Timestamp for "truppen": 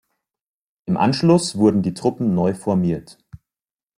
1.93-2.33